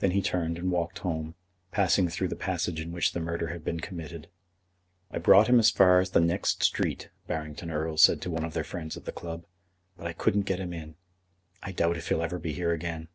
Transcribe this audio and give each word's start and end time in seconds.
Then 0.00 0.10
he 0.10 0.22
turned 0.22 0.58
and 0.58 0.72
walked 0.72 0.98
home, 1.06 1.36
passing 1.70 2.08
through 2.08 2.26
the 2.26 2.34
passage 2.34 2.80
in 2.80 2.90
which 2.90 3.12
the 3.12 3.20
murder 3.20 3.46
had 3.54 3.62
been 3.64 3.78
committed. 3.78 4.28
"I 5.08 5.18
brought 5.18 5.46
him 5.46 5.60
as 5.60 5.70
far 5.70 6.00
as 6.00 6.10
the 6.10 6.20
next 6.20 6.64
street," 6.64 7.10
Barrington 7.28 7.70
Erle 7.70 7.96
said 7.96 8.20
to 8.22 8.30
one 8.32 8.42
of 8.42 8.54
their 8.54 8.64
friends 8.64 8.96
at 8.96 9.04
the 9.04 9.12
club, 9.12 9.46
"but 9.96 10.08
I 10.08 10.14
couldn't 10.14 10.46
get 10.46 10.58
him 10.58 10.72
in. 10.72 10.96
I 11.62 11.70
doubt 11.70 11.96
if 11.96 12.08
he'll 12.08 12.22
ever 12.24 12.40
be 12.40 12.52
here 12.52 12.72
again." 12.72 13.06